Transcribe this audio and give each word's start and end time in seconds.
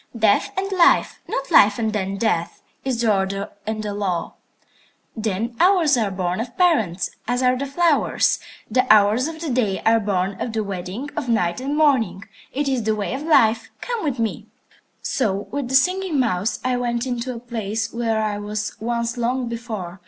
Death 0.17 0.49
and 0.57 0.71
life, 0.71 1.19
not 1.27 1.51
life 1.51 1.77
and 1.77 1.93
then 1.93 2.17
death, 2.17 2.63
is 2.83 3.01
the 3.01 3.15
order 3.15 3.51
and 3.67 3.83
the 3.83 3.93
law. 3.93 4.33
"The 5.15 5.53
hours 5.59 5.95
are 5.95 6.09
born 6.09 6.39
of 6.41 6.57
parents, 6.57 7.11
as 7.27 7.43
are 7.43 7.55
the 7.55 7.67
flowers. 7.67 8.39
The 8.67 8.91
hours 8.91 9.27
of 9.27 9.39
the 9.41 9.51
day 9.51 9.79
are 9.85 9.99
born 9.99 10.41
of 10.41 10.53
the 10.53 10.63
wedding 10.63 11.11
of 11.15 11.29
Night 11.29 11.61
and 11.61 11.77
Morning. 11.77 12.23
It 12.51 12.67
is 12.67 12.81
the 12.81 12.95
way 12.95 13.13
of 13.13 13.21
Life. 13.21 13.69
Come 13.79 14.03
with 14.03 14.17
me." 14.17 14.47
So 15.03 15.47
with 15.51 15.67
the 15.69 15.75
Singing 15.75 16.19
Mouse 16.19 16.59
I 16.63 16.77
went 16.77 17.05
into 17.05 17.35
a 17.35 17.39
place 17.39 17.93
where 17.93 18.23
I 18.23 18.39
was 18.39 18.75
once 18.81 19.17
long 19.17 19.49
before. 19.49 19.99